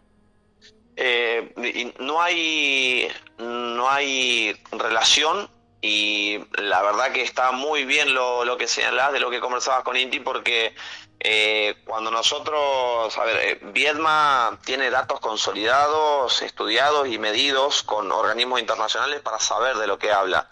Eh, 0.97 1.93
no 1.99 2.23
hay 2.23 3.07
no 3.38 3.88
hay 3.90 4.57
relación 4.73 5.50
y 5.83 6.38
la 6.59 6.83
verdad 6.83 7.12
que 7.12 7.23
está 7.23 7.52
muy 7.52 7.85
bien 7.85 8.14
lo, 8.14 8.45
lo 8.45 8.57
que 8.57 8.67
señalás 8.67 9.12
de 9.12 9.21
lo 9.21 9.31
que 9.31 9.40
conversabas 9.40 9.83
con 9.83 9.97
Inti 9.97 10.21
porque 10.21 10.75
eh, 11.23 11.77
cuando 11.85 12.11
nosotros, 12.11 13.17
a 13.19 13.25
ver, 13.25 13.37
eh, 13.37 13.59
Viedma 13.61 14.59
tiene 14.65 14.89
datos 14.89 15.21
consolidados, 15.21 16.41
estudiados 16.41 17.09
y 17.09 17.19
medidos 17.19 17.83
con 17.83 18.11
organismos 18.11 18.59
internacionales 18.59 19.21
para 19.21 19.39
saber 19.39 19.77
de 19.77 19.87
lo 19.87 19.99
que 19.99 20.12
habla. 20.12 20.49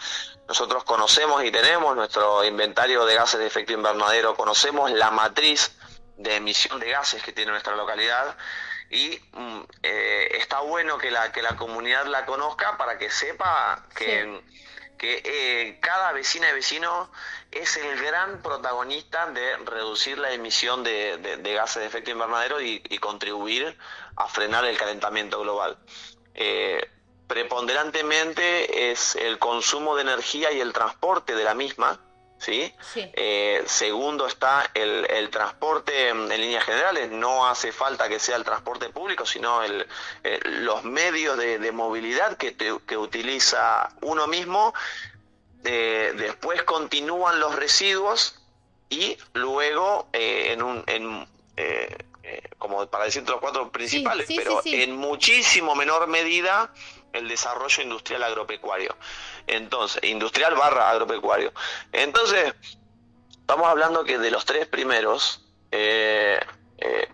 Nosotros 0.46 0.84
conocemos 0.84 1.42
y 1.42 1.50
tenemos 1.50 1.96
nuestro 1.96 2.44
inventario 2.44 3.06
de 3.06 3.14
gases 3.14 3.40
de 3.40 3.46
efecto 3.46 3.72
invernadero, 3.72 4.36
conocemos 4.36 4.90
la 4.90 5.10
matriz 5.10 5.72
de 6.18 6.36
emisión 6.36 6.78
de 6.80 6.90
gases 6.90 7.22
que 7.22 7.32
tiene 7.32 7.52
nuestra 7.52 7.74
localidad 7.74 8.36
y 8.90 9.18
mm, 9.32 9.60
eh, 9.82 10.28
está 10.38 10.60
bueno 10.60 10.98
que 10.98 11.10
la, 11.10 11.32
que 11.32 11.40
la 11.40 11.56
comunidad 11.56 12.06
la 12.06 12.26
conozca 12.26 12.76
para 12.76 12.98
que 12.98 13.10
sepa 13.10 13.86
que 13.94 14.42
que 14.98 15.22
eh, 15.24 15.78
cada 15.80 16.12
vecina 16.12 16.50
y 16.50 16.54
vecino 16.54 17.10
es 17.50 17.76
el 17.76 17.98
gran 18.02 18.42
protagonista 18.42 19.26
de 19.30 19.56
reducir 19.58 20.18
la 20.18 20.32
emisión 20.32 20.84
de, 20.84 21.40
gases 21.54 21.80
de 21.80 21.86
efecto 21.86 22.10
invernadero 22.10 22.60
y, 22.60 22.80
contribuir 22.98 23.78
a 24.16 24.28
frenar 24.28 24.64
el 24.64 24.76
calentamiento 24.76 25.40
global. 25.40 25.78
Eh, 26.34 26.90
preponderantemente 27.26 28.90
es 28.90 29.14
el 29.16 29.38
consumo 29.38 29.96
de 29.96 30.02
energía 30.02 30.50
y 30.52 30.60
el 30.60 30.72
transporte 30.72 31.34
de 31.34 31.44
la 31.44 31.54
misma, 31.54 32.00
¿sí? 32.38 32.72
Eh, 32.94 33.62
segundo 33.66 34.26
está 34.26 34.70
el, 34.74 35.28
transporte 35.30 36.08
en 36.08 36.28
líneas 36.28 36.64
generales, 36.64 37.10
no 37.10 37.46
hace 37.46 37.72
falta 37.72 38.08
que 38.08 38.18
sea 38.18 38.36
el 38.36 38.44
transporte 38.44 38.88
público, 38.88 39.26
sino 39.26 39.62
el, 39.62 39.86
eh, 40.24 40.40
los 40.44 40.84
medios 40.84 41.36
de, 41.36 41.72
movilidad 41.72 42.36
que, 42.36 42.56
que, 42.56 42.96
utiliza 42.96 43.90
uno 44.00 44.26
mismo. 44.26 44.72
Eh, 45.64 46.14
después 46.16 46.62
continúan 46.62 47.40
los 47.40 47.54
residuos 47.54 48.40
y 48.88 49.18
luego 49.34 50.08
en 50.12 50.62
un... 50.62 50.84
En, 50.86 51.26
como 52.58 52.86
para 52.88 53.04
decir 53.04 53.26
los 53.26 53.40
cuatro 53.40 53.72
principales, 53.72 54.28
pero 54.36 54.60
en 54.64 54.94
muchísimo 54.94 55.74
menor 55.74 56.06
medida 56.08 56.70
el 57.12 57.28
desarrollo 57.28 57.82
industrial 57.82 58.22
agropecuario. 58.22 58.96
Entonces, 59.46 60.02
industrial 60.04 60.54
barra 60.54 60.90
agropecuario. 60.90 61.52
Entonces, 61.92 62.54
estamos 63.30 63.66
hablando 63.68 64.04
que 64.04 64.18
de 64.18 64.30
los 64.30 64.44
tres 64.44 64.66
primeros, 64.66 65.44
eh, 65.70 66.40
eh, 66.78 67.08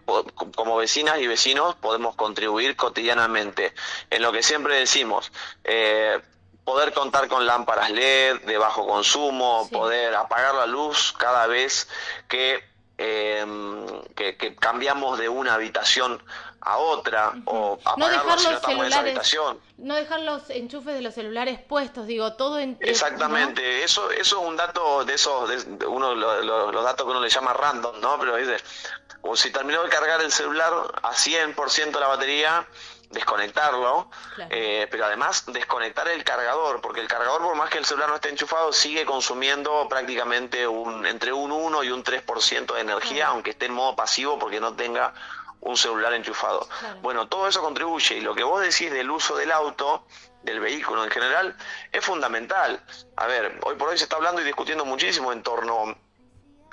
como 0.54 0.76
vecinas 0.76 1.18
y 1.18 1.26
vecinos 1.26 1.74
podemos 1.76 2.16
contribuir 2.16 2.76
cotidianamente 2.76 3.72
en 4.10 4.22
lo 4.22 4.32
que 4.32 4.42
siempre 4.42 4.76
decimos. 4.76 5.32
Eh, 5.64 6.20
poder 6.64 6.92
contar 6.92 7.28
con 7.28 7.46
lámparas 7.46 7.90
LED 7.90 8.40
de 8.42 8.58
bajo 8.58 8.86
consumo, 8.86 9.68
poder 9.70 10.14
apagar 10.14 10.54
la 10.54 10.66
luz 10.66 11.14
cada 11.18 11.46
vez 11.46 11.88
que, 12.28 12.64
que, 12.96 14.56
cambiamos 14.58 15.18
de 15.18 15.28
una 15.28 15.54
habitación 15.54 16.22
a 16.60 16.78
otra 16.78 17.32
o 17.44 17.78
no 17.96 18.08
dejar 18.08 18.40
los 18.40 18.60
celulares, 18.62 19.36
No 19.76 19.94
dejar 19.94 20.20
los 20.20 20.48
enchufes 20.48 20.94
de 20.94 21.02
los 21.02 21.14
celulares 21.14 21.60
puestos, 21.60 22.06
digo, 22.06 22.34
todo 22.34 22.58
en... 22.58 22.78
Exactamente, 22.80 23.84
eso, 23.84 24.10
eso 24.10 24.40
es 24.40 24.48
un 24.48 24.56
dato 24.56 25.04
de 25.04 25.14
esos, 25.14 25.48
de 25.78 25.86
uno 25.86 26.14
los, 26.14 26.84
datos 26.84 27.04
que 27.04 27.10
uno 27.10 27.20
le 27.20 27.28
llama 27.28 27.52
random, 27.52 28.00
¿no? 28.00 28.18
Pero 28.18 28.36
dice, 28.36 28.56
o 29.22 29.36
si 29.36 29.50
terminó 29.50 29.82
de 29.82 29.90
cargar 29.90 30.22
el 30.22 30.32
celular 30.32 30.72
a 31.02 31.12
100% 31.12 31.98
la 31.98 32.08
batería, 32.08 32.66
desconectarlo, 33.14 34.10
eh, 34.50 34.86
pero 34.90 35.06
además 35.06 35.44
desconectar 35.46 36.08
el 36.08 36.22
cargador, 36.24 36.80
porque 36.80 37.00
el 37.00 37.08
cargador, 37.08 37.40
por 37.42 37.54
más 37.54 37.70
que 37.70 37.78
el 37.78 37.84
celular 37.84 38.10
no 38.10 38.16
esté 38.16 38.28
enchufado, 38.28 38.72
sigue 38.72 39.06
consumiendo 39.06 39.86
prácticamente 39.88 40.66
un, 40.66 41.06
entre 41.06 41.32
un 41.32 41.50
1 41.50 41.84
y 41.84 41.90
un 41.90 42.04
3% 42.04 42.74
de 42.74 42.80
energía, 42.80 43.28
aunque 43.28 43.50
esté 43.50 43.66
en 43.66 43.72
modo 43.72 43.96
pasivo 43.96 44.38
porque 44.38 44.60
no 44.60 44.74
tenga 44.74 45.14
un 45.60 45.76
celular 45.76 46.12
enchufado. 46.12 46.68
Bueno, 47.00 47.26
todo 47.28 47.48
eso 47.48 47.62
contribuye 47.62 48.16
y 48.16 48.20
lo 48.20 48.34
que 48.34 48.44
vos 48.44 48.60
decís 48.60 48.92
del 48.92 49.10
uso 49.10 49.34
del 49.34 49.50
auto, 49.50 50.04
del 50.42 50.60
vehículo 50.60 51.04
en 51.04 51.10
general, 51.10 51.56
es 51.90 52.04
fundamental. 52.04 52.82
A 53.16 53.26
ver, 53.26 53.58
hoy 53.62 53.74
por 53.76 53.88
hoy 53.88 53.96
se 53.96 54.04
está 54.04 54.16
hablando 54.16 54.42
y 54.42 54.44
discutiendo 54.44 54.84
muchísimo 54.84 55.32
en 55.32 55.42
torno 55.42 55.96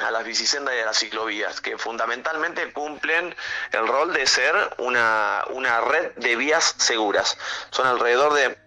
a 0.01 0.12
las 0.12 0.24
bicisendas 0.24 0.74
y 0.75 0.79
a 0.79 0.86
las 0.86 1.00
ciclovías, 1.00 1.62
que 1.62 1.77
fundamentalmente 1.77 2.72
cumplen 2.74 3.36
el 3.72 3.88
rol 3.88 4.13
de 4.13 4.25
ser 4.27 4.55
una, 4.77 5.43
una 5.51 5.81
red 5.81 6.12
de 6.15 6.36
vías 6.36 6.75
seguras. 6.77 7.38
Son 7.70 7.88
alrededor 7.88 8.34
de 8.34 8.58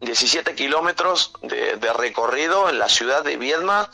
17 0.00 0.54
kilómetros 0.54 1.32
de, 1.42 1.76
de 1.76 1.92
recorrido 1.92 2.68
en 2.68 2.78
la 2.78 2.88
ciudad 2.88 3.22
de 3.22 3.36
Viedma 3.36 3.90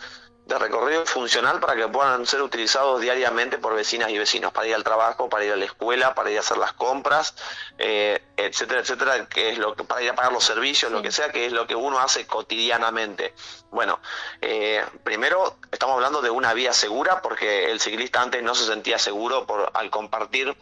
de 0.46 0.58
recorrido 0.60 1.04
funcional 1.06 1.58
para 1.58 1.74
que 1.74 1.88
puedan 1.88 2.24
ser 2.24 2.40
utilizados 2.40 3.00
diariamente 3.00 3.58
por 3.58 3.74
vecinas 3.74 4.10
y 4.10 4.18
vecinos, 4.18 4.52
para 4.52 4.68
ir 4.68 4.76
al 4.76 4.84
trabajo, 4.84 5.28
para 5.28 5.44
ir 5.44 5.52
a 5.52 5.56
la 5.56 5.64
escuela, 5.64 6.14
para 6.14 6.30
ir 6.30 6.36
a 6.36 6.40
hacer 6.40 6.56
las 6.56 6.72
compras, 6.72 7.34
eh, 7.78 8.22
etcétera, 8.36 8.80
etcétera, 8.80 9.26
que 9.28 9.50
es 9.50 9.58
lo 9.58 9.74
que, 9.74 9.82
para 9.82 10.02
ir 10.02 10.10
a 10.10 10.14
pagar 10.14 10.32
los 10.32 10.44
servicios, 10.44 10.92
lo 10.92 11.02
que 11.02 11.10
sea, 11.10 11.32
que 11.32 11.46
es 11.46 11.52
lo 11.52 11.66
que 11.66 11.74
uno 11.74 11.98
hace 11.98 12.28
cotidianamente. 12.28 13.34
Bueno, 13.70 13.98
eh, 14.40 14.84
primero 15.02 15.58
estamos 15.72 15.96
hablando 15.96 16.22
de 16.22 16.30
una 16.30 16.54
vía 16.54 16.72
segura, 16.72 17.20
porque 17.22 17.72
el 17.72 17.80
ciclista 17.80 18.22
antes 18.22 18.40
no 18.44 18.54
se 18.54 18.66
sentía 18.66 19.00
seguro 19.00 19.46
por, 19.46 19.72
al 19.74 19.90
compartir 19.90 20.56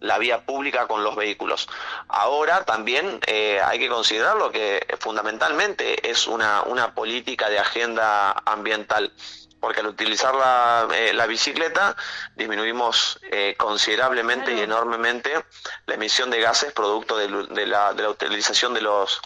la 0.00 0.18
vía 0.18 0.44
pública 0.44 0.86
con 0.86 1.04
los 1.04 1.14
vehículos. 1.14 1.68
Ahora 2.08 2.64
también 2.64 3.20
eh, 3.26 3.60
hay 3.62 3.78
que 3.78 3.88
considerarlo 3.88 4.50
que 4.50 4.86
fundamentalmente 4.98 6.10
es 6.10 6.26
una, 6.26 6.62
una 6.62 6.94
política 6.94 7.48
de 7.48 7.58
agenda 7.58 8.32
ambiental 8.46 9.12
porque 9.60 9.80
al 9.80 9.86
utilizar 9.88 10.34
la, 10.34 10.88
eh, 10.92 11.12
la 11.12 11.26
bicicleta 11.26 11.94
disminuimos 12.34 13.20
eh, 13.30 13.54
considerablemente 13.58 14.54
y 14.54 14.60
enormemente 14.60 15.44
la 15.86 15.94
emisión 15.94 16.30
de 16.30 16.40
gases 16.40 16.72
producto 16.72 17.16
de, 17.16 17.28
de, 17.28 17.66
la, 17.66 17.92
de 17.92 18.02
la 18.02 18.08
utilización 18.08 18.72
de 18.72 18.80
los, 18.80 19.20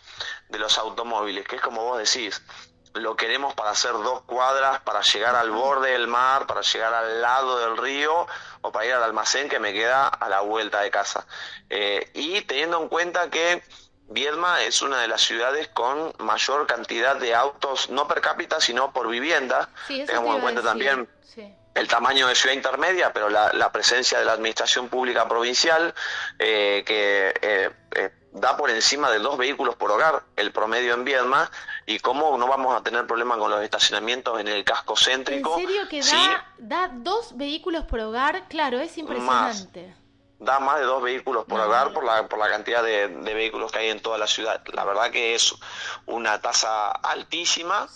de 0.49 0.59
los 0.59 0.77
automóviles, 0.77 1.47
que 1.47 1.57
es 1.57 1.63
como 1.63 1.85
vos 1.85 1.99
decís, 1.99 2.43
lo 2.95 3.17
queremos 3.17 3.55
para 3.55 3.71
hacer 3.71 3.93
dos 3.93 4.23
cuadras, 4.23 4.81
para 4.81 5.03
llegar 5.03 5.35
al 5.35 5.51
borde 5.51 5.91
del 5.91 6.07
mar, 6.07 6.47
para 6.47 6.63
llegar 6.63 6.95
al 6.95 7.21
lado 7.21 7.59
del 7.59 7.77
río 7.77 8.27
o 8.61 8.73
para 8.73 8.87
ir 8.87 8.93
al 8.93 9.03
almacén 9.03 9.49
que 9.49 9.59
me 9.59 9.73
queda 9.73 10.09
a 10.09 10.29
la 10.29 10.41
vuelta 10.41 10.81
de 10.81 10.91
casa. 10.91 11.27
Eh, 11.71 12.11
y 12.15 12.41
teniendo 12.43 12.81
en 12.81 12.89
cuenta 12.89 13.31
que 13.31 13.63
Viedma 14.07 14.63
es 14.63 14.83
una 14.83 15.01
de 15.01 15.09
las 15.09 15.23
ciudades 15.23 15.69
con 15.69 16.13
mayor 16.19 16.67
cantidad 16.67 17.17
de 17.17 17.35
autos, 17.35 17.89
no 17.89 18.07
per 18.07 18.21
cápita, 18.21 18.61
sino 18.61 18.93
por 18.93 19.09
vivienda. 19.09 19.71
Tengamos 19.89 20.37
en 20.37 20.43
cuenta 20.43 20.63
también 20.63 21.09
el 21.75 21.89
tamaño 21.89 22.29
de 22.29 22.35
ciudad 22.35 22.55
intermedia, 22.55 23.13
pero 23.13 23.29
la, 23.29 23.73
presencia 23.73 24.19
de 24.19 24.25
la 24.25 24.33
administración 24.33 24.89
pública 24.89 25.29
provincial, 25.29 25.95
eh, 26.39 26.85
que 26.87 27.35
eh, 27.43 27.71
eh, 27.97 28.11
da 28.33 28.57
por 28.57 28.71
encima 28.71 29.11
de 29.11 29.19
dos 29.19 29.37
vehículos 29.37 29.75
por 29.75 29.91
hogar, 29.91 30.23
el 30.37 30.53
promedio 30.53 30.95
en 30.95 31.05
Viedma, 31.05 31.51
y 31.87 31.99
cómo 31.99 32.39
no 32.39 32.47
vamos 32.47 32.79
a 32.79 32.83
tener 32.83 33.07
problemas 33.07 33.39
con 33.39 33.51
los 33.51 33.63
estacionamientos 33.63 34.41
en 34.41 34.49
el 34.49 34.65
casco 34.65 34.95
céntrico. 34.97 35.59
¿En 35.59 35.67
serio 35.67 35.89
que 35.89 36.03
da, 36.03 36.47
da 36.59 36.91
dos 36.93 37.37
vehículos 37.37 37.85
por 37.85 38.01
hogar? 38.01 38.47
Claro, 38.49 38.79
es 38.81 38.97
impresionante 38.97 39.95
da 40.45 40.61
más 40.61 40.79
de 40.79 40.85
dos 40.85 41.03
vehículos 41.03 41.45
por 41.47 41.61
hogar 41.61 41.93
por 41.93 42.05
la, 42.05 42.29
por 42.29 42.39
la 42.39 42.49
cantidad 42.49 42.83
de, 42.83 43.09
vehículos 43.09 43.73
que 43.73 43.79
hay 43.79 43.89
en 43.89 44.01
toda 44.01 44.19
la 44.19 44.27
ciudad. 44.27 44.63
La 44.73 44.85
verdad 44.85 45.11
que 45.11 45.35
es 45.35 45.55
una 46.07 46.41
tasa 46.41 46.91
altísima. 46.91 47.89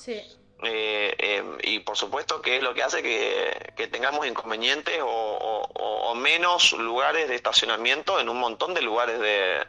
Eh, 0.62 1.14
eh, 1.18 1.44
y 1.62 1.78
por 1.80 1.96
supuesto 1.96 2.42
que 2.42 2.56
es 2.56 2.62
lo 2.62 2.74
que 2.74 2.82
hace 2.82 3.00
que, 3.02 3.86
tengamos 3.92 4.26
inconvenientes 4.26 4.98
o, 5.02 6.14
menos 6.16 6.72
lugares 6.72 7.28
de 7.28 7.36
estacionamiento 7.36 8.18
en 8.18 8.28
un 8.28 8.38
montón 8.38 8.74
de 8.74 8.82
lugares 8.82 9.20
de, 9.20 9.64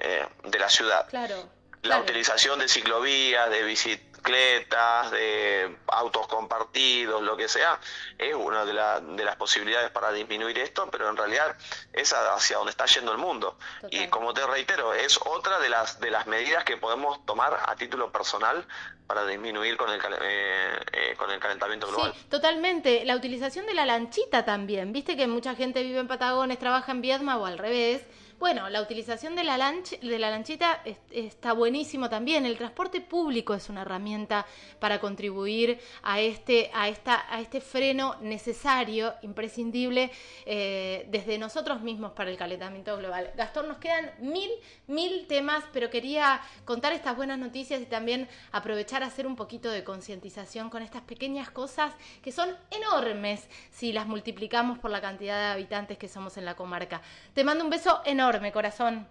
eh, 0.00 0.26
de 0.42 0.58
la 0.58 0.68
ciudad. 0.68 1.06
Claro. 1.08 1.48
La 1.82 2.00
utilización 2.00 2.58
de 2.58 2.68
ciclovías, 2.68 3.48
de 3.50 3.62
bicicletas 3.62 4.13
bicicletas, 4.24 5.10
de 5.10 5.76
autos 5.88 6.26
compartidos, 6.26 7.22
lo 7.22 7.36
que 7.36 7.48
sea, 7.48 7.78
es 8.18 8.34
una 8.34 8.64
de, 8.64 8.72
de, 9.16 9.24
las 9.24 9.36
posibilidades 9.36 9.90
para 9.90 10.12
disminuir 10.12 10.58
esto, 10.58 10.88
pero 10.90 11.08
en 11.08 11.16
realidad 11.16 11.56
es 11.92 12.12
hacia 12.12 12.56
donde 12.56 12.70
está 12.70 12.86
yendo 12.86 13.12
el 13.12 13.18
mundo. 13.18 13.58
Y 13.90 14.06
como 14.08 14.32
te 14.32 14.46
reitero, 14.46 14.94
es 14.94 15.18
otra 15.24 15.58
de 15.58 15.68
las, 15.68 16.00
de 16.00 16.10
las 16.10 16.26
medidas 16.26 16.64
que 16.64 16.76
podemos 16.76 17.24
tomar 17.26 17.58
a 17.66 17.76
título 17.76 18.10
personal 18.10 18.66
para 19.06 19.26
disminuir 19.26 19.76
con 19.76 19.90
el, 19.90 20.00
eh, 20.22 20.78
eh, 20.92 21.14
con 21.18 21.30
el 21.30 21.38
calentamiento 21.38 21.88
global. 21.88 22.14
Sí, 22.14 22.24
totalmente. 22.30 23.04
La 23.04 23.16
utilización 23.16 23.66
de 23.66 23.74
la 23.74 23.84
lanchita 23.84 24.44
también. 24.44 24.92
Viste 24.92 25.16
que 25.16 25.26
mucha 25.26 25.54
gente 25.54 25.82
vive 25.82 26.00
en 26.00 26.08
Patagones, 26.08 26.58
trabaja 26.58 26.92
en 26.92 27.02
Viedma 27.02 27.36
o 27.36 27.44
al 27.44 27.58
revés 27.58 28.02
bueno, 28.38 28.68
la 28.68 28.82
utilización 28.82 29.36
de 29.36 29.44
la, 29.44 29.56
de 29.56 30.18
la 30.18 30.30
lanchita 30.30 30.82
está 31.10 31.52
buenísimo 31.52 32.10
también. 32.10 32.44
El 32.44 32.58
transporte 32.58 33.00
público 33.00 33.54
es 33.54 33.68
una 33.68 33.82
herramienta 33.82 34.44
para 34.80 35.00
contribuir 35.00 35.80
a 36.02 36.20
este, 36.20 36.70
a 36.74 36.88
esta, 36.88 37.24
a 37.32 37.40
este 37.40 37.60
freno 37.60 38.16
necesario, 38.20 39.14
imprescindible, 39.22 40.10
eh, 40.46 41.06
desde 41.10 41.38
nosotros 41.38 41.80
mismos 41.80 42.12
para 42.12 42.30
el 42.30 42.36
calentamiento 42.36 42.96
global. 42.96 43.30
Gastón, 43.36 43.68
nos 43.68 43.78
quedan 43.78 44.10
mil, 44.18 44.50
mil 44.88 45.26
temas, 45.26 45.64
pero 45.72 45.88
quería 45.88 46.40
contar 46.64 46.92
estas 46.92 47.16
buenas 47.16 47.38
noticias 47.38 47.80
y 47.80 47.86
también 47.86 48.28
aprovechar 48.52 49.02
a 49.02 49.06
hacer 49.06 49.26
un 49.26 49.36
poquito 49.36 49.70
de 49.70 49.84
concientización 49.84 50.70
con 50.70 50.82
estas 50.82 51.02
pequeñas 51.02 51.50
cosas 51.50 51.92
que 52.22 52.32
son 52.32 52.54
enormes 52.70 53.48
si 53.70 53.92
las 53.92 54.06
multiplicamos 54.06 54.78
por 54.78 54.90
la 54.90 55.00
cantidad 55.00 55.38
de 55.38 55.52
habitantes 55.52 55.98
que 55.98 56.08
somos 56.08 56.36
en 56.36 56.44
la 56.44 56.56
comarca. 56.56 57.00
Te 57.32 57.44
mando 57.44 57.64
un 57.64 57.70
beso 57.70 58.00
enorme 58.04 58.23
enorme, 58.24 58.52
corazón. 58.52 59.06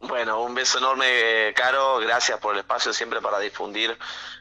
Bueno, 0.00 0.42
un 0.42 0.54
beso 0.54 0.78
enorme, 0.78 1.52
Caro. 1.54 1.98
Gracias 1.98 2.38
por 2.38 2.54
el 2.54 2.60
espacio 2.60 2.92
siempre 2.92 3.20
para 3.20 3.40
difundir 3.40 3.96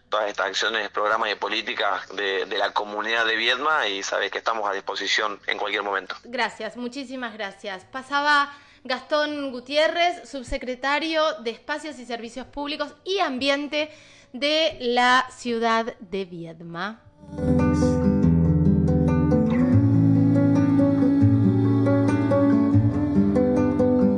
todas 0.10 0.30
estas 0.30 0.48
acciones, 0.48 0.90
programas 0.90 1.32
y 1.32 1.36
políticas 1.36 2.08
de, 2.16 2.46
de, 2.46 2.58
la 2.58 2.72
comunidad 2.72 3.26
de 3.26 3.36
Viedma 3.36 3.88
y 3.88 4.04
sabes 4.04 4.30
que 4.30 4.38
estamos 4.38 4.70
a 4.70 4.74
disposición 4.74 5.40
en 5.48 5.58
cualquier 5.58 5.82
momento. 5.82 6.16
Gracias, 6.24 6.78
muchísimas 6.78 7.34
gracias. 7.34 7.86
Pasaba 7.86 8.54
Gastón 8.84 9.52
Gutiérrez, 9.52 10.30
subsecretario 10.30 11.34
de 11.40 11.52
Espacios 11.52 11.98
y 11.98 12.06
Servicios 12.06 12.46
Públicos 12.46 12.94
y 13.04 13.20
Ambiente 13.20 13.92
de 14.34 14.78
la 14.82 15.28
ciudad 15.32 15.96
de 16.00 16.26
Viedma. 16.26 17.02